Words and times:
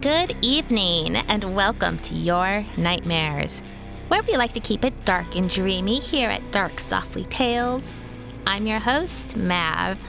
Good 0.00 0.34
evening, 0.40 1.16
and 1.16 1.54
welcome 1.54 1.98
to 1.98 2.14
Your 2.14 2.64
Nightmares, 2.78 3.62
where 4.08 4.22
we 4.22 4.34
like 4.34 4.54
to 4.54 4.60
keep 4.60 4.82
it 4.82 5.04
dark 5.04 5.36
and 5.36 5.50
dreamy 5.50 5.98
here 5.98 6.30
at 6.30 6.50
Dark 6.50 6.80
Softly 6.80 7.24
Tales. 7.24 7.92
I'm 8.46 8.66
your 8.66 8.78
host, 8.78 9.36
Mav, 9.36 10.02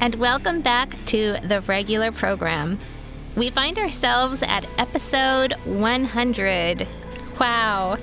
and 0.00 0.16
welcome 0.16 0.60
back 0.60 0.96
to 1.06 1.36
the 1.44 1.60
regular 1.68 2.10
program. 2.10 2.80
We 3.36 3.50
find 3.50 3.78
ourselves 3.78 4.42
at 4.42 4.66
episode 4.76 5.52
100. 5.66 6.88
Wow. 7.38 7.96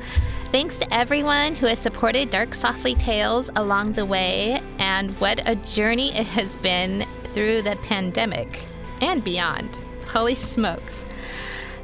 Thanks 0.53 0.77
to 0.77 0.93
everyone 0.93 1.55
who 1.55 1.65
has 1.65 1.79
supported 1.79 2.29
Dark 2.29 2.53
Softly 2.53 2.95
Tales 2.95 3.49
along 3.57 3.91
the 3.91 4.05
way, 4.05 4.61
and 4.79 5.11
what 5.19 5.45
a 5.49 5.57
journey 5.57 6.15
it 6.15 6.27
has 6.27 6.55
been 6.55 7.05
through 7.33 7.61
the 7.63 7.75
pandemic 7.81 8.67
and 9.01 9.21
beyond. 9.21 9.84
Holy 10.07 10.35
smokes. 10.35 11.05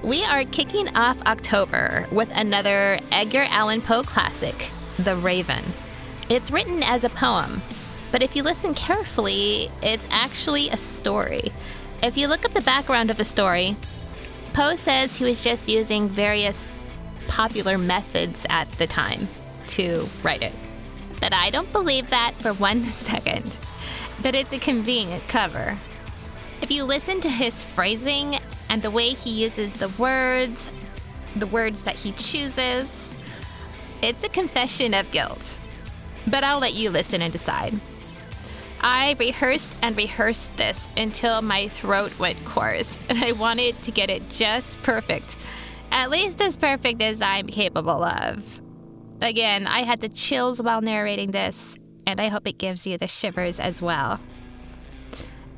We 0.02 0.24
are 0.24 0.44
kicking 0.46 0.96
off 0.96 1.22
October 1.24 2.08
with 2.12 2.32
another 2.32 3.00
Edgar 3.12 3.46
Allan 3.50 3.82
Poe 3.82 4.04
classic, 4.04 4.72
The 4.98 5.16
Raven. 5.16 5.63
It's 6.30 6.50
written 6.50 6.82
as 6.84 7.04
a 7.04 7.10
poem, 7.10 7.62
but 8.12 8.24
if 8.24 8.36
you 8.36 8.44
listen 8.44 8.74
carefully, 8.74 9.70
it's 9.82 10.08
actually 10.10 10.70
a 10.70 10.78
story. 10.78 11.52
If 12.02 12.18
you 12.18 12.28
look 12.28 12.46
up 12.46 12.52
the 12.52 12.62
background 12.62 13.12
of 13.12 13.18
the 13.18 13.26
story, 13.26 13.76
Poe 14.54 14.76
says 14.76 15.18
he 15.18 15.26
was 15.26 15.44
just 15.44 15.70
using 15.70 16.08
various 16.08 16.78
popular 17.28 17.78
methods 17.78 18.46
at 18.50 18.72
the 18.74 18.88
time 18.88 19.28
to 19.70 20.06
write 20.24 20.41
it. 20.41 20.54
But 21.20 21.34
I 21.34 21.50
don't 21.50 21.72
believe 21.72 22.10
that 22.10 22.34
for 22.40 22.54
one 22.54 22.84
second. 22.85 23.58
But 24.22 24.35
it's 24.35 24.54
a 24.54 24.60
convenient 24.60 25.28
cover. 25.28 25.78
If 26.62 26.70
you 26.70 26.84
listen 26.84 27.20
to 27.21 27.29
his 27.29 27.63
phrasing 27.63 28.37
and 28.70 28.81
the 28.81 28.91
way 28.91 29.09
he 29.09 29.43
uses 29.43 29.73
the 29.73 29.90
words, 30.01 30.70
the 31.35 31.48
words 31.48 31.84
that 31.85 31.95
he 31.95 32.12
chooses. 32.12 33.15
It's 34.01 34.23
a 34.23 34.29
confession 34.29 34.93
of 34.93 35.12
guilt. 35.12 35.57
But 36.27 36.43
I'll 36.43 36.59
let 36.59 36.73
you 36.73 36.89
listen 36.89 37.21
and 37.21 37.32
decide. 37.32 37.79
I 38.79 39.15
rehearsed 39.20 39.77
and 39.84 39.95
rehearsed 39.95 40.55
this 40.57 40.93
until 40.98 41.41
my 41.41 41.67
throat 41.67 42.17
went 42.20 42.43
coarse, 42.45 43.04
and 43.09 43.23
I 43.23 43.32
wanted 43.34 43.76
to 43.84 43.91
get 43.91 44.09
it 44.09 44.27
just 44.29 44.82
perfect. 44.82 45.37
At 45.91 46.09
least 46.09 46.41
as 46.41 46.55
perfect 46.55 47.01
as 47.01 47.21
I'm 47.21 47.48
capable 47.48 48.04
of. 48.04 48.62
Again, 49.21 49.67
I 49.67 49.82
had 49.82 50.01
the 50.01 50.09
chills 50.09 50.63
while 50.63 50.82
narrating 50.82 51.32
this, 51.32 51.76
and 52.07 52.20
I 52.20 52.29
hope 52.29 52.48
it 52.48 52.57
gives 52.57 52.87
you 52.87 52.98
the 52.98 53.07
shivers 53.07 53.59
as 53.59 53.82
well. 53.82 54.20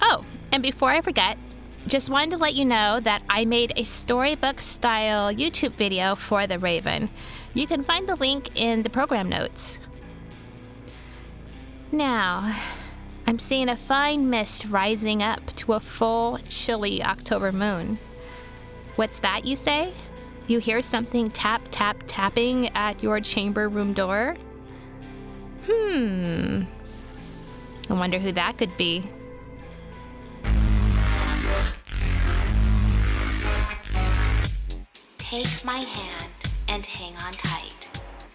Oh, 0.01 0.25
and 0.53 0.61
before 0.61 0.91
I 0.91 1.01
forget, 1.01 1.39
just 1.87 2.11
wanted 2.11 2.31
to 2.31 2.37
let 2.37 2.53
you 2.53 2.63
know 2.63 2.99
that 2.99 3.23
I 3.27 3.43
made 3.43 3.73
a 3.75 3.83
storybook 3.83 4.61
style 4.61 5.33
YouTube 5.33 5.73
video 5.73 6.13
for 6.13 6.45
The 6.45 6.59
Raven. 6.59 7.09
You 7.55 7.65
can 7.65 7.83
find 7.83 8.07
the 8.07 8.15
link 8.15 8.49
in 8.53 8.83
the 8.83 8.89
program 8.91 9.29
notes. 9.29 9.79
Now, 11.91 12.55
I'm 13.25 13.39
seeing 13.39 13.67
a 13.67 13.75
fine 13.75 14.29
mist 14.29 14.65
rising 14.65 15.23
up 15.23 15.53
to 15.53 15.73
a 15.73 15.79
full, 15.79 16.37
chilly 16.47 17.01
October 17.03 17.51
moon. 17.51 17.97
What's 18.95 19.17
that, 19.19 19.47
you 19.47 19.55
say? 19.55 19.91
You 20.45 20.59
hear 20.59 20.83
something 20.83 21.31
tap, 21.31 21.63
tap, 21.71 22.03
tapping 22.05 22.69
at 22.75 23.01
your 23.01 23.19
chamber 23.21 23.67
room 23.67 23.93
door? 23.93 24.37
Hmm. 25.65 26.63
I 27.89 27.93
wonder 27.93 28.19
who 28.19 28.31
that 28.33 28.59
could 28.59 28.77
be. 28.77 29.09
Take 35.33 35.65
my 35.65 35.77
hand 35.77 36.31
and 36.69 36.85
hang 36.85 37.15
on 37.25 37.33
tight 37.33 37.89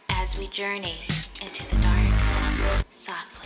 as 0.09 0.37
we 0.37 0.49
journey 0.49 0.97
into 1.41 1.65
the 1.71 1.81
dark 1.81 2.85
softly. 2.91 3.38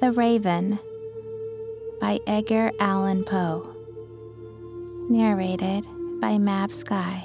The 0.00 0.12
Raven 0.12 0.78
by 2.00 2.20
Edgar 2.28 2.70
Allan 2.78 3.24
Poe. 3.24 3.74
Narrated 5.08 5.84
by 6.20 6.38
Mav 6.38 6.70
Skye. 6.70 7.24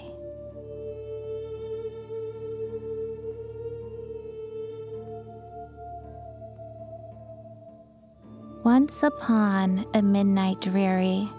Once 8.64 9.04
upon 9.04 9.86
a 9.94 10.02
midnight 10.02 10.60
dreary, 10.60 11.30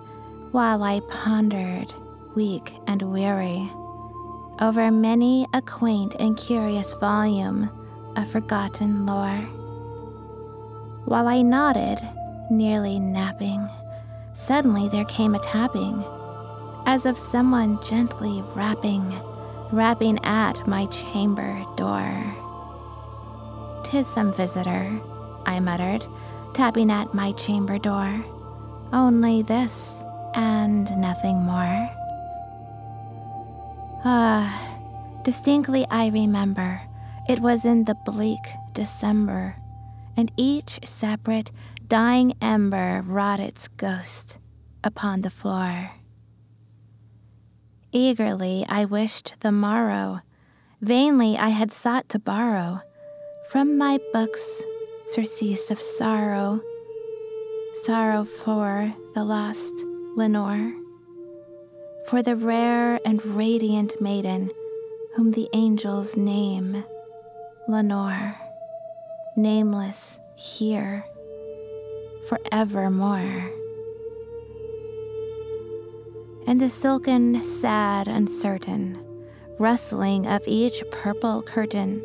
while 0.52 0.84
I 0.84 1.00
pondered, 1.08 1.92
weak 2.36 2.74
and 2.86 3.02
weary, 3.02 3.68
over 4.60 4.88
many 4.92 5.48
a 5.52 5.60
quaint 5.60 6.14
and 6.20 6.36
curious 6.36 6.94
volume 6.94 7.68
of 8.14 8.30
forgotten 8.30 9.04
lore 9.04 9.48
while 11.04 11.28
I 11.28 11.42
nodded, 11.42 12.00
nearly 12.50 12.98
napping, 12.98 13.68
suddenly 14.32 14.88
there 14.88 15.04
came 15.04 15.34
a 15.34 15.38
tapping, 15.38 16.04
as 16.86 17.06
of 17.06 17.18
someone 17.18 17.80
gently 17.82 18.42
rapping, 18.54 19.12
rapping 19.70 20.18
at 20.24 20.66
my 20.66 20.86
chamber 20.86 21.62
door. 21.76 22.34
Tis 23.84 24.06
some 24.06 24.32
visitor, 24.32 24.98
I 25.46 25.60
muttered, 25.60 26.06
tapping 26.54 26.90
at 26.90 27.12
my 27.12 27.32
chamber 27.32 27.78
door. 27.78 28.24
Only 28.92 29.42
this 29.42 30.02
and 30.34 30.96
nothing 30.96 31.36
more. 31.36 31.90
Ah, 34.04 34.48
distinctly 35.22 35.86
I 35.90 36.08
remember 36.08 36.82
it 37.28 37.40
was 37.40 37.64
in 37.64 37.84
the 37.84 37.94
bleak 37.94 38.48
December 38.72 39.56
and 40.16 40.30
each 40.36 40.84
separate 40.84 41.50
dying 41.86 42.34
ember 42.40 43.02
wrought 43.06 43.40
its 43.40 43.68
ghost 43.68 44.38
upon 44.82 45.20
the 45.20 45.30
floor. 45.30 45.92
Eagerly 47.92 48.64
I 48.68 48.84
wished 48.84 49.40
the 49.40 49.52
morrow, 49.52 50.20
vainly 50.80 51.36
I 51.36 51.50
had 51.50 51.72
sought 51.72 52.08
to 52.10 52.18
borrow 52.18 52.80
from 53.50 53.78
my 53.78 53.98
books 54.12 54.62
surcease 55.08 55.70
of 55.70 55.80
sorrow, 55.80 56.60
sorrow 57.82 58.24
for 58.24 58.92
the 59.14 59.24
lost 59.24 59.74
Lenore, 60.16 60.74
for 62.08 62.22
the 62.22 62.36
rare 62.36 62.98
and 63.04 63.24
radiant 63.24 64.00
maiden 64.00 64.50
whom 65.14 65.32
the 65.32 65.48
angels 65.52 66.16
name 66.16 66.84
Lenore 67.68 68.43
nameless 69.36 70.20
here 70.36 71.04
forevermore. 72.28 73.50
And 76.46 76.60
the 76.60 76.70
silken, 76.70 77.42
sad, 77.42 78.08
uncertain 78.08 79.00
rustling 79.58 80.26
of 80.26 80.42
each 80.46 80.82
purple 80.90 81.42
curtain 81.42 82.02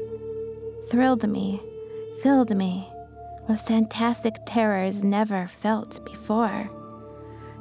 thrilled 0.89 1.27
me, 1.27 1.61
filled 2.21 2.55
me 2.55 2.87
with 3.47 3.59
fantastic 3.61 4.35
terrors 4.45 5.03
never 5.03 5.47
felt 5.47 6.03
before. 6.05 6.69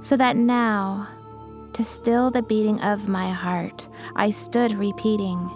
So 0.00 0.16
that 0.16 0.36
now, 0.36 1.08
to 1.72 1.82
still 1.82 2.30
the 2.30 2.42
beating 2.42 2.80
of 2.82 3.08
my 3.08 3.30
heart, 3.30 3.88
I 4.14 4.30
stood 4.30 4.72
repeating, 4.72 5.50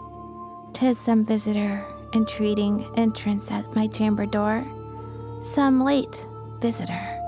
Tis 0.73 0.99
some 0.99 1.25
visitor 1.25 1.85
entreating 2.15 2.87
entrance 2.97 3.51
at 3.51 3.75
my 3.75 3.87
chamber 3.87 4.27
door, 4.27 4.65
some 5.43 5.83
late 5.83 6.27
visitor 6.61 7.19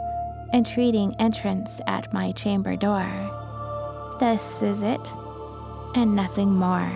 entreating 0.55 1.17
entrance 1.19 1.81
at 1.89 2.13
my 2.13 2.31
chamber 2.31 2.77
door. 2.77 3.05
This 4.21 4.63
is 4.63 4.85
it, 4.85 5.13
and 5.97 6.15
nothing 6.15 6.53
more. 6.55 6.91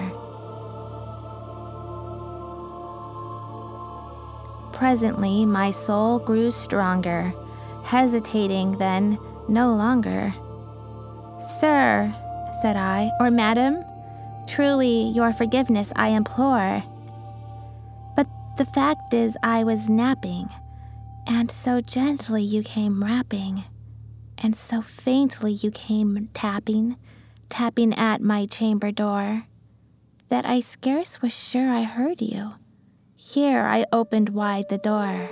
Presently, 4.72 5.44
my 5.44 5.72
soul 5.72 6.20
grew 6.20 6.52
stronger, 6.52 7.34
hesitating 7.82 8.78
then 8.78 9.18
no 9.48 9.74
longer. 9.74 10.32
Sir, 11.40 12.14
said 12.62 12.76
I, 12.76 13.10
or 13.18 13.32
madam, 13.32 13.84
truly 14.46 15.08
your 15.08 15.32
forgiveness 15.32 15.92
I 15.96 16.10
implore. 16.10 16.84
The 18.58 18.66
fact 18.66 19.14
is, 19.14 19.36
I 19.40 19.62
was 19.62 19.88
napping, 19.88 20.48
and 21.28 21.48
so 21.48 21.80
gently 21.80 22.42
you 22.42 22.64
came 22.64 23.04
rapping, 23.04 23.62
and 24.42 24.56
so 24.56 24.82
faintly 24.82 25.52
you 25.52 25.70
came 25.70 26.28
tapping, 26.34 26.96
tapping 27.48 27.94
at 27.94 28.20
my 28.20 28.46
chamber 28.46 28.90
door, 28.90 29.44
that 30.28 30.44
I 30.44 30.58
scarce 30.58 31.22
was 31.22 31.32
sure 31.32 31.70
I 31.70 31.84
heard 31.84 32.20
you. 32.20 32.54
Here 33.14 33.62
I 33.62 33.86
opened 33.92 34.30
wide 34.30 34.68
the 34.68 34.78
door. 34.78 35.30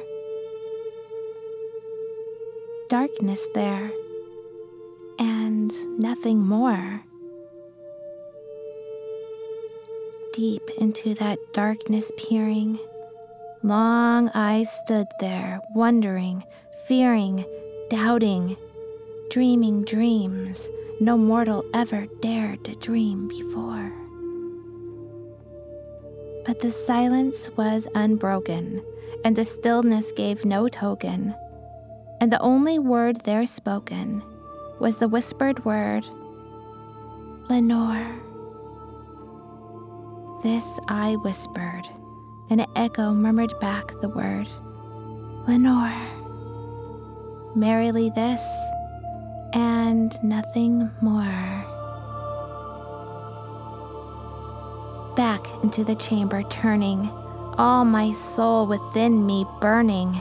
Darkness 2.89 3.45
there, 3.55 3.91
and 5.19 5.73
nothing 5.99 6.47
more. 6.47 7.03
Deep 10.33 10.63
into 10.79 11.13
that 11.15 11.39
darkness 11.53 12.13
peering, 12.17 12.79
long 13.63 14.29
I 14.31 14.63
stood 14.63 15.07
there, 15.21 15.61
wondering, 15.75 16.45
fearing, 16.87 17.45
doubting, 17.91 18.57
dreaming 19.31 19.85
dreams 19.85 20.69
no 21.01 21.19
mortal 21.19 21.65
ever 21.75 22.07
dared 22.21 22.65
to 22.65 22.75
dream 22.77 23.29
before. 23.29 23.93
But 26.47 26.61
the 26.61 26.71
silence 26.71 27.51
was 27.57 27.89
unbroken, 27.95 28.83
and 29.25 29.37
the 29.37 29.45
stillness 29.45 30.13
gave 30.13 30.45
no 30.45 30.69
token, 30.69 31.35
and 32.21 32.33
the 32.33 32.41
only 32.41 32.79
word 32.79 33.23
there 33.23 33.47
spoken 33.47 34.23
was 34.79 35.01
the 35.01 35.09
whispered 35.09 35.65
word, 35.65 36.07
Lenore. 37.51 38.07
This 40.43 40.79
I 40.89 41.17
whispered, 41.17 41.89
an 42.51 42.67
echo 42.77 43.13
murmured 43.13 43.59
back 43.61 43.93
the 44.01 44.09
word, 44.09 44.47
Lenore. 45.49 45.93
Merrily 47.55 48.11
this, 48.11 48.45
and 49.53 50.13
nothing 50.23 50.91
more. 51.01 51.65
Back 55.17 55.47
into 55.65 55.83
the 55.83 55.95
chamber 55.95 56.43
turning, 56.45 57.09
all 57.57 57.85
my 57.85 58.13
soul 58.13 58.67
within 58.67 59.25
me 59.25 59.47
burning. 59.61 60.21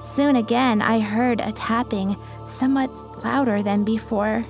Soon 0.00 0.36
again 0.36 0.82
I 0.82 1.00
heard 1.00 1.40
a 1.40 1.52
tapping, 1.52 2.16
somewhat 2.44 2.90
louder 3.24 3.62
than 3.62 3.82
before. 3.82 4.44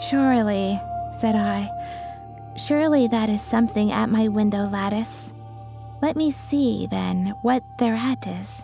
Surely, 0.00 0.80
said 1.12 1.34
I, 1.34 1.68
surely 2.58 3.08
that 3.08 3.30
is 3.30 3.40
something 3.40 3.92
at 3.92 4.10
my 4.10 4.28
window 4.28 4.68
lattice. 4.68 5.32
Let 6.02 6.16
me 6.16 6.30
see, 6.30 6.86
then, 6.90 7.34
what 7.42 7.62
thereat 7.78 8.26
is, 8.26 8.62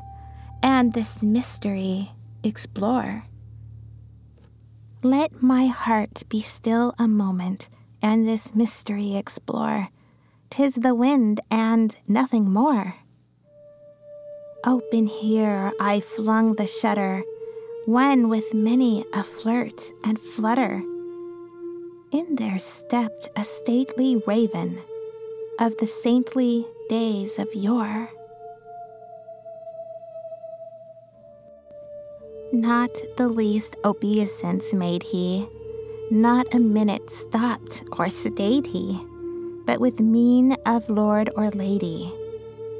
and 0.63 0.93
this 0.93 1.23
mystery 1.23 2.11
explore. 2.43 3.25
Let 5.03 5.43
my 5.43 5.67
heart 5.67 6.23
be 6.29 6.41
still 6.41 6.95
a 6.99 7.09
moment 7.09 7.69
and 8.01 8.27
this 8.27 8.55
mystery 8.55 9.17
explore. 9.17 9.89
Tis 10.51 10.77
the 10.77 10.95
wind 10.95 11.41
and 11.51 11.97
nothing 12.07 12.51
more. 12.51 12.97
Open 14.65 15.07
here 15.07 15.73
I 15.81 16.01
flung 16.01 16.55
the 16.55 16.67
shutter, 16.67 17.23
when 17.87 18.29
with 18.29 18.55
many 18.55 19.05
a 19.13 19.23
flirt 19.23 19.83
and 20.05 20.19
flutter, 20.19 20.83
in 22.15 22.37
there 22.37 22.61
stepped 22.61 23.29
a 23.35 23.43
stately 23.43 24.23
raven 24.25 24.81
of 25.59 25.77
the 25.79 25.87
saintly 25.87 26.65
days 26.89 27.41
of 27.41 27.53
yore. 27.53 28.09
Not 32.53 32.91
the 33.17 33.27
least 33.27 33.75
obeisance 33.85 34.73
made 34.73 35.03
he, 35.03 35.49
not 36.09 36.55
a 36.55 36.61
minute 36.61 37.11
stopped 37.11 37.83
or 37.99 38.09
stayed 38.09 38.67
he, 38.67 39.05
but 39.67 39.81
with 39.81 40.01
mien 40.01 40.57
of 40.67 40.89
lord 40.89 41.31
or 41.35 41.51
lady, 41.51 42.13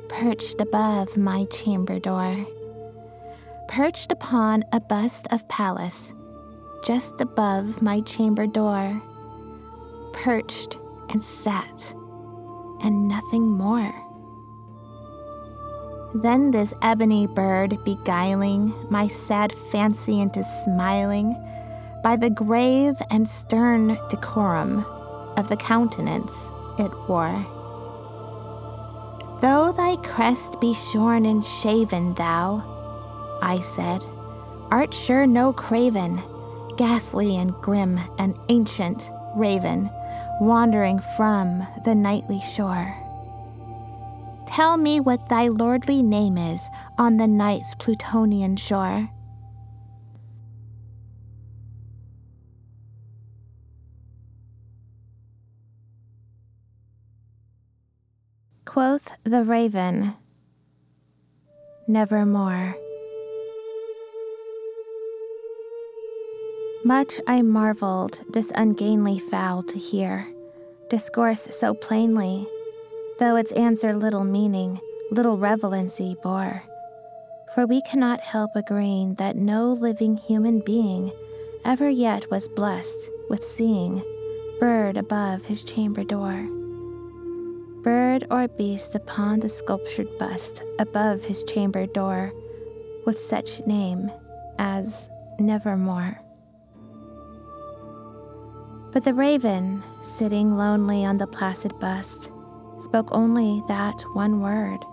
perched 0.09 0.61
above 0.61 1.17
my 1.17 1.45
chamber 1.47 1.99
door, 1.99 2.47
perched 3.67 4.13
upon 4.13 4.63
a 4.71 4.79
bust 4.79 5.27
of 5.33 5.49
Pallas, 5.49 6.15
just 6.85 7.21
above 7.21 7.83
my 7.83 8.01
chamber 8.03 8.47
door, 8.47 9.03
perched 10.15 10.79
and 11.11 11.23
sat, 11.23 11.95
and 12.81 13.07
nothing 13.07 13.53
more. 13.53 13.93
Then 16.15 16.53
this 16.53 16.73
ebony 16.81 17.27
bird 17.27 17.77
beguiling 17.85 18.73
my 18.89 19.09
sad 19.09 19.53
fancy 19.71 20.21
into 20.21 20.43
smiling 20.65 21.35
by 22.03 22.17
the 22.17 22.31
grave 22.31 22.95
and 23.11 23.29
stern 23.29 23.99
decorum 24.09 24.85
of 25.37 25.49
the 25.49 25.57
countenance 25.57 26.51
it 26.79 26.93
wore. 27.09 27.45
Though 29.41 29.73
thy 29.73 29.97
crest 29.97 30.61
be 30.61 30.73
shorn 30.73 31.27
and 31.27 31.45
shaven, 31.45 32.15
thou, 32.15 32.63
I 33.43 33.61
said, 33.61 34.05
art 34.71 34.95
sure 34.95 35.27
no 35.27 35.53
craven, 35.53 36.23
ghastly 36.77 37.37
and 37.37 37.53
grim 37.55 37.99
and 38.19 38.39
ancient 38.49 39.11
raven, 39.35 39.91
wandering 40.41 40.99
from 40.99 41.67
the 41.85 41.95
nightly 41.95 42.41
shore. 42.41 42.97
Tell 44.47 44.77
me 44.77 45.01
what 45.01 45.29
thy 45.29 45.49
lordly 45.49 46.03
name 46.03 46.39
is 46.39 46.69
on 46.99 47.17
the 47.17 47.27
night's 47.27 47.75
Plutonian 47.75 48.57
shore. 48.57 49.11
Quoth 58.65 59.17
the 59.25 59.43
raven, 59.43 60.15
Nevermore. 61.87 62.77
Much 66.85 67.19
I 67.27 67.41
marveled 67.43 68.21
this 68.29 68.53
ungainly 68.55 69.19
fowl 69.19 69.63
to 69.63 69.79
hear, 69.79 70.29
discourse 70.91 71.41
so 71.41 71.73
plainly 71.73 72.47
though 73.19 73.37
its 73.37 73.53
answer 73.53 73.95
little 73.95 74.25
meaning, 74.25 74.81
little 75.11 75.39
relevancy 75.39 76.17
bore. 76.23 76.63
For 77.55 77.67
we 77.67 77.81
cannot 77.83 78.21
help 78.21 78.51
agreeing 78.57 79.15
that 79.15 79.37
no 79.37 79.73
living 79.73 80.17
human 80.17 80.61
being 80.61 81.13
ever 81.65 81.89
yet 81.89 82.31
was 82.31 82.49
blessed 82.49 83.11
with 83.31 83.45
seeing 83.45 84.03
bird 84.59 84.97
above 84.97 85.45
his 85.45 85.63
chamber 85.63 86.05
door. 86.05 86.49
Bird 87.83 88.25
or 88.31 88.49
beast 88.49 88.95
upon 88.95 89.41
the 89.41 89.49
sculptured 89.49 90.19
bust 90.19 90.63
above 90.79 91.25
his 91.25 91.45
chamber 91.45 91.87
door, 91.87 92.33
with 93.07 93.19
such 93.19 93.65
name 93.67 94.11
as 94.59 95.09
Nevermore. 95.39 96.24
But 98.95 99.03
the 99.03 99.13
raven, 99.13 99.83
sitting 100.03 100.57
lonely 100.57 101.05
on 101.05 101.19
the 101.19 101.27
placid 101.27 101.77
bust, 101.81 102.31
spoke 102.79 103.09
only 103.11 103.61
that 103.67 104.03
one 104.15 104.41
word, 104.41 104.85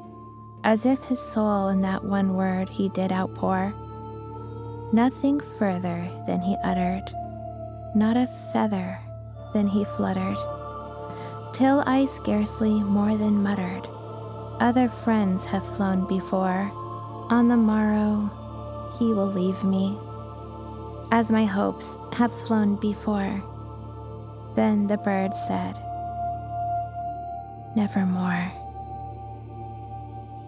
as 0.64 0.88
if 0.88 1.04
his 1.04 1.20
soul 1.20 1.68
in 1.68 1.82
that 1.82 2.04
one 2.04 2.34
word 2.34 2.68
he 2.68 2.90
did 2.90 3.12
outpour. 3.12 3.76
Nothing 4.92 5.40
further 5.40 6.10
than 6.26 6.42
he 6.42 6.58
uttered, 6.64 7.14
not 7.94 8.18
a 8.18 8.26
feather 8.52 8.98
than 9.54 9.68
he 9.68 9.86
fluttered, 9.86 10.38
till 11.54 11.84
I 11.86 12.06
scarcely 12.06 12.82
more 12.84 13.16
than 13.16 13.44
muttered, 13.44 13.88
Other 14.60 14.88
friends 14.88 15.46
have 15.46 15.76
flown 15.76 16.08
before, 16.08 16.72
on 17.30 17.48
the 17.48 17.58
morrow 17.58 18.30
he 18.98 19.14
will 19.14 19.28
leave 19.30 19.64
me, 19.64 19.98
as 21.12 21.32
my 21.32 21.46
hopes 21.46 21.98
have 22.14 22.32
flown 22.32 22.78
before. 22.78 23.44
Then 24.56 24.88
the 24.88 24.98
bird 24.98 25.34
said, 25.34 25.78
nevermore. 27.76 28.52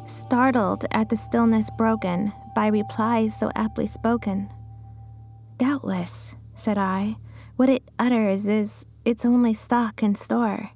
startled 0.06 0.86
at 0.92 1.10
the 1.10 1.16
stillness 1.16 1.70
broken 1.78 2.34
by 2.54 2.68
replies 2.68 3.38
so 3.38 3.50
aptly 3.56 3.86
spoken. 3.86 4.50
Doubtless, 5.58 6.36
said 6.56 6.78
I, 6.78 7.16
what 7.56 7.70
it 7.70 7.84
utters 7.98 8.48
is 8.48 8.86
its 9.06 9.26
only 9.26 9.54
stock 9.54 10.04
and 10.04 10.18
store, 10.18 10.72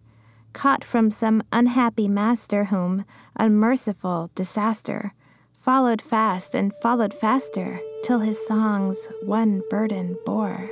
caught 0.53 0.83
from 0.83 1.11
some 1.11 1.43
unhappy 1.51 2.07
master 2.07 2.65
whom 2.65 3.05
unmerciful 3.35 4.31
disaster 4.35 5.13
followed 5.57 6.01
fast 6.01 6.55
and 6.55 6.73
followed 6.75 7.13
faster 7.13 7.81
till 8.03 8.19
his 8.19 8.47
songs 8.47 9.09
one 9.23 9.61
burden 9.69 10.17
bore, 10.25 10.69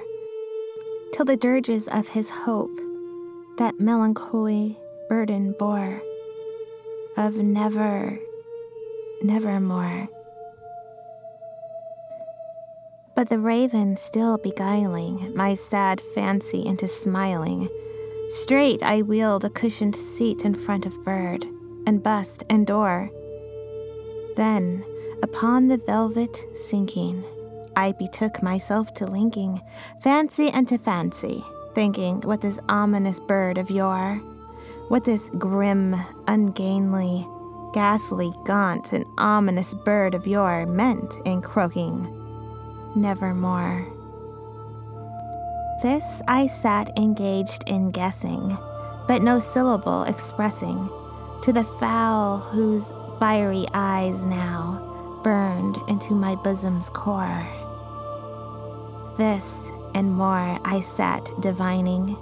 till 1.16 1.24
the 1.24 1.38
dirges 1.38 1.88
of 1.88 2.10
his 2.10 2.30
hope 2.30 2.78
that 3.58 3.80
melancholy 3.80 4.78
burden 5.08 5.56
bore 5.58 6.02
of 7.16 7.38
never, 7.38 8.20
nevermore. 9.22 10.10
But 13.16 13.30
the 13.30 13.40
raven 13.40 13.96
still 13.96 14.38
beguiling 14.38 15.32
my 15.34 15.54
sad 15.54 16.02
fancy 16.02 16.66
into 16.66 16.90
smiling, 16.90 17.70
straight 18.28 18.84
I 18.84 19.02
wheeled 19.02 19.46
a 19.46 19.50
cushioned 19.50 19.96
seat 19.96 20.44
in 20.44 20.54
front 20.54 20.86
of 20.86 21.02
bird, 21.06 21.46
and 21.88 22.04
bust 22.04 22.44
and 22.50 22.68
door. 22.68 23.10
Then, 24.36 24.84
upon 25.24 25.68
the 25.68 25.78
velvet 25.78 26.46
sinking, 26.56 27.24
I 27.76 27.92
betook 27.92 28.42
myself 28.42 28.94
to 28.96 29.06
linking 29.06 29.62
fancy 30.02 30.50
and 30.50 30.68
to 30.68 30.78
fancy, 30.78 31.44
thinking 31.74 32.22
what 32.22 32.42
this 32.42 32.60
ominous 32.70 33.20
bird 33.20 33.58
of 33.58 33.70
yore, 33.70 34.16
what 34.88 35.04
this 35.04 35.30
grim, 35.38 35.96
ungainly, 36.28 37.28
ghastly, 37.74 38.32
gaunt, 38.46 38.94
and 38.94 39.06
ominous 39.18 39.74
bird 39.74 40.16
of 40.16 40.26
yore 40.26 40.66
meant 40.66 41.16
in 41.26 41.42
croaking 41.42 42.04
nevermore. 42.96 43.92
This 45.82 46.22
I 46.28 46.48
sat 46.48 46.98
engaged 46.98 47.66
in 47.68 47.92
guessing, 47.92 48.58
but 49.08 49.22
no 49.22 49.40
syllable 49.40 50.04
expressing 50.04 50.90
to 51.42 51.52
the 51.52 51.66
fowl 51.66 52.38
whose 52.38 52.94
fiery 53.20 53.66
eyes 53.74 54.26
now 54.26 55.20
burned 55.24 55.78
into 55.90 56.14
my 56.16 56.36
bosom's 56.36 56.90
core. 56.90 57.65
This 59.18 59.72
and 59.94 60.14
more 60.14 60.60
I 60.66 60.82
sat 60.82 61.32
divining, 61.40 62.18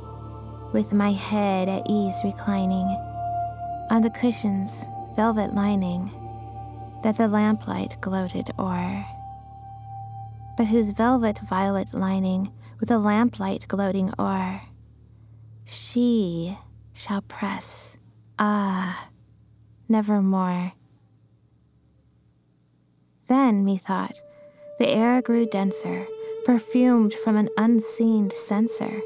with 0.74 0.94
my 0.94 1.12
head 1.12 1.68
at 1.68 1.88
ease 1.90 2.22
reclining 2.24 2.86
on 3.90 4.04
the 4.04 4.12
cushion's 4.12 4.86
velvet 5.16 5.56
lining 5.56 6.12
that 7.02 7.18
the 7.18 7.28
lamplight 7.28 8.00
gloated 8.00 8.52
o'er. 8.60 9.06
But 10.56 10.68
whose 10.68 10.92
velvet 10.92 11.40
violet 11.50 11.96
lining 11.96 12.52
with 12.80 12.90
the 12.90 13.00
lamplight 13.00 13.68
gloating 13.68 14.14
o'er, 14.20 14.62
she 15.66 16.60
shall 16.94 17.24
press, 17.24 17.98
ah, 18.38 19.10
nevermore. 19.90 20.74
Then, 23.28 23.66
methought, 23.66 24.22
the 24.78 24.90
air 24.90 25.24
grew 25.24 25.48
denser, 25.48 26.06
perfumed 26.46 27.14
from 27.14 27.38
an 27.38 27.50
unseen 27.58 28.30
censer, 28.30 29.02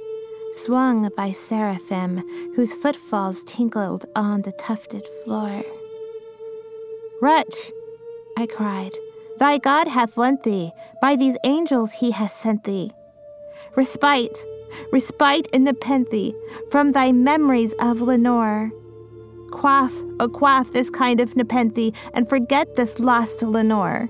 swung 0.54 1.10
by 1.16 1.32
seraphim 1.32 2.18
whose 2.56 2.74
footfalls 2.74 3.44
tinkled 3.44 4.06
on 4.16 4.42
the 4.42 4.52
tufted 4.52 5.08
floor. 5.24 5.64
Wretch, 7.22 7.72
I 8.38 8.48
cried, 8.48 8.94
Thy 9.38 9.58
God 9.58 9.88
hath 9.88 10.18
lent 10.18 10.44
thee, 10.44 10.72
by 11.02 11.16
these 11.16 11.38
angels 11.44 11.94
he 11.94 12.12
hath 12.12 12.32
sent 12.32 12.64
thee. 12.64 12.92
Respite, 13.76 14.44
respite 14.92 15.48
and 15.54 15.66
nepenthe 15.66 16.34
from 16.72 16.92
thy 16.92 17.12
memories 17.12 17.74
of 17.80 18.02
Lenore. 18.02 18.72
Quaff, 19.52 19.94
oh 20.20 20.28
quaff 20.28 20.72
this 20.72 20.90
kind 20.90 21.20
of 21.20 21.36
nepenthe, 21.36 21.96
and 22.14 22.28
forget 22.28 22.76
this 22.76 23.00
lost 23.00 23.44
Lenore. 23.44 24.10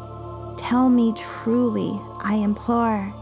tell 0.71 0.87
me 0.87 1.11
truly, 1.17 1.99
I 2.21 2.35
implore. 2.35 3.13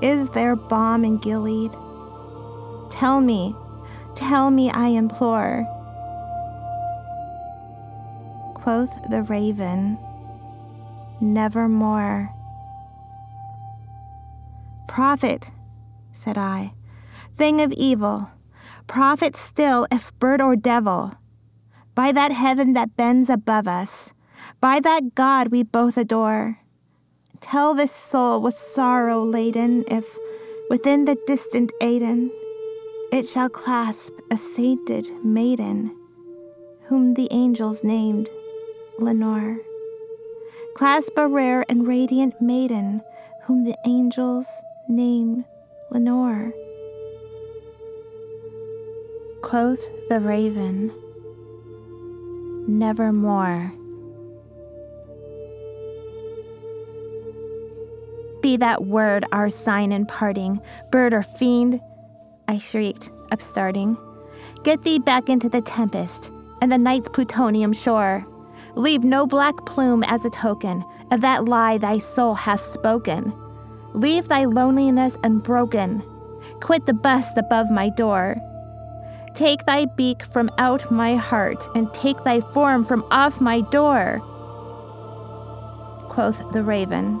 Is 0.00 0.30
there 0.30 0.56
balm 0.56 1.04
in 1.04 1.18
Gilead? 1.18 1.72
Tell 2.88 3.20
me, 3.20 3.54
tell 4.14 4.50
me, 4.50 4.70
I 4.70 4.86
implore 4.86 5.66
quoth 8.54 9.10
the 9.10 9.22
raven, 9.24 9.98
Nevermore. 11.20 12.34
Prophet, 14.88 15.50
said 16.12 16.38
I, 16.38 16.72
thing 17.34 17.60
of 17.60 17.70
evil, 17.72 18.30
prophet 18.86 19.36
still, 19.36 19.86
if 19.92 20.18
bird 20.18 20.40
or 20.40 20.56
devil, 20.56 21.12
by 21.94 22.12
that 22.12 22.32
heaven 22.32 22.72
that 22.72 22.96
bends 22.96 23.28
above 23.28 23.68
us, 23.68 24.14
by 24.60 24.80
that 24.80 25.14
God 25.14 25.48
we 25.48 25.62
both 25.62 25.96
adore. 25.96 26.58
Tell 27.40 27.74
this 27.74 27.92
soul 27.92 28.40
with 28.40 28.54
sorrow 28.54 29.22
laden 29.22 29.84
if, 29.88 30.18
within 30.68 31.04
the 31.04 31.16
distant 31.26 31.72
Aidenn, 31.80 32.30
it 33.12 33.26
shall 33.26 33.48
clasp 33.48 34.12
a 34.30 34.36
sainted 34.36 35.06
maiden, 35.24 35.96
whom 36.88 37.14
the 37.14 37.28
angels 37.30 37.84
named 37.84 38.30
Lenore. 38.98 39.58
Clasp 40.74 41.16
a 41.16 41.28
rare 41.28 41.64
and 41.68 41.86
radiant 41.86 42.40
maiden 42.40 43.02
whom 43.44 43.62
the 43.62 43.76
angels 43.86 44.46
name 44.88 45.44
Lenore. 45.90 46.52
Quoth 49.42 50.08
the 50.08 50.20
raven, 50.20 50.92
Nevermore. 52.68 53.77
Be 58.48 58.56
that 58.56 58.86
word 58.86 59.26
our 59.30 59.50
sign 59.50 59.92
in 59.92 60.06
parting, 60.06 60.62
bird 60.90 61.12
or 61.12 61.22
fiend, 61.22 61.82
I 62.48 62.56
shrieked, 62.56 63.10
upstarting. 63.30 63.98
Get 64.64 64.84
thee 64.84 64.98
back 64.98 65.28
into 65.28 65.50
the 65.50 65.60
tempest 65.60 66.32
and 66.62 66.72
the 66.72 66.78
night's 66.78 67.10
Plutonian 67.10 67.74
shore. 67.74 68.26
Leave 68.74 69.04
no 69.04 69.26
black 69.26 69.54
plume 69.66 70.02
as 70.04 70.24
a 70.24 70.30
token 70.30 70.82
of 71.10 71.20
that 71.20 71.44
lie 71.44 71.76
thy 71.76 71.98
soul 71.98 72.32
hath 72.32 72.60
spoken. 72.60 73.34
Leave 73.92 74.28
thy 74.28 74.46
loneliness 74.46 75.18
unbroken. 75.22 76.02
Quit 76.62 76.86
the 76.86 76.94
bust 76.94 77.36
above 77.36 77.70
my 77.70 77.90
door. 77.90 78.34
Take 79.34 79.66
thy 79.66 79.84
beak 79.84 80.22
from 80.22 80.50
out 80.56 80.90
my 80.90 81.16
heart, 81.16 81.68
and 81.74 81.92
take 81.92 82.24
thy 82.24 82.40
form 82.40 82.82
from 82.82 83.04
off 83.10 83.42
my 83.42 83.60
door. 83.60 84.20
Quoth 86.08 86.50
the 86.52 86.62
raven, 86.62 87.20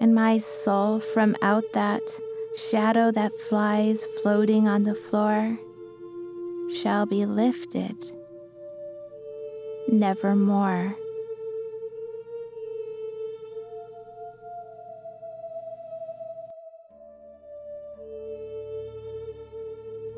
And 0.00 0.14
my 0.14 0.38
soul 0.38 1.00
from 1.00 1.36
out 1.42 1.64
that 1.72 2.02
shadow 2.54 3.10
that 3.10 3.32
flies 3.32 4.04
floating 4.22 4.68
on 4.68 4.84
the 4.84 4.94
floor 4.94 5.58
shall 6.72 7.04
be 7.04 7.26
lifted, 7.26 7.96
nevermore. 9.88 10.94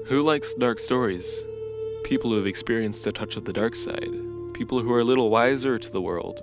Who 0.06 0.22
likes 0.22 0.54
dark 0.54 0.80
stories? 0.80 1.44
People 2.02 2.30
who 2.30 2.36
have 2.36 2.46
experienced 2.46 3.06
a 3.06 3.12
touch 3.12 3.36
of 3.36 3.44
the 3.44 3.52
dark 3.52 3.76
side. 3.76 4.10
People 4.54 4.80
who 4.80 4.92
are 4.92 5.00
a 5.00 5.04
little 5.04 5.30
wiser 5.30 5.78
to 5.78 5.90
the 5.90 6.02
world. 6.02 6.42